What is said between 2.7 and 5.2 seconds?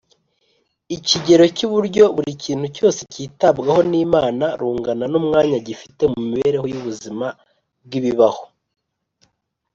cyose kitabwaho n’imana rungana